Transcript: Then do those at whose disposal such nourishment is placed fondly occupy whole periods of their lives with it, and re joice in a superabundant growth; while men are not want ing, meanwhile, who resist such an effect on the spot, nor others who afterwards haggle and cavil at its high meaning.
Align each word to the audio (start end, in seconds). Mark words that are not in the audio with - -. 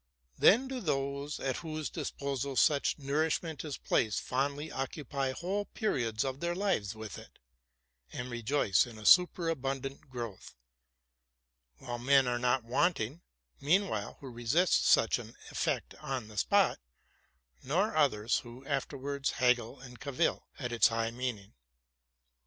Then 0.35 0.67
do 0.67 0.79
those 0.81 1.39
at 1.39 1.57
whose 1.57 1.87
disposal 1.91 2.55
such 2.55 2.97
nourishment 2.97 3.63
is 3.63 3.77
placed 3.77 4.19
fondly 4.21 4.71
occupy 4.71 5.31
whole 5.31 5.65
periods 5.65 6.25
of 6.25 6.39
their 6.39 6.55
lives 6.55 6.95
with 6.95 7.19
it, 7.19 7.37
and 8.11 8.31
re 8.31 8.41
joice 8.41 8.87
in 8.87 8.97
a 8.97 9.05
superabundant 9.05 10.09
growth; 10.09 10.55
while 11.77 11.99
men 11.99 12.27
are 12.27 12.39
not 12.39 12.63
want 12.63 12.99
ing, 12.99 13.21
meanwhile, 13.59 14.17
who 14.21 14.29
resist 14.31 14.85
such 14.87 15.19
an 15.19 15.35
effect 15.51 15.93
on 16.01 16.29
the 16.29 16.37
spot, 16.37 16.79
nor 17.61 17.95
others 17.95 18.39
who 18.39 18.65
afterwards 18.65 19.33
haggle 19.33 19.79
and 19.81 19.99
cavil 19.99 20.47
at 20.57 20.71
its 20.71 20.87
high 20.87 21.11
meaning. 21.11 21.53